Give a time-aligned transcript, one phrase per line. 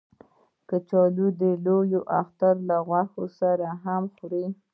[0.69, 4.45] کچالو د لوی اختر له غوښې سره هم خوري